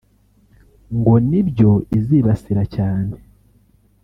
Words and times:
ngo 0.97 1.13
ni 1.29 1.41
byo 1.49 1.71
izibasira 1.97 2.63
cyane 2.75 3.13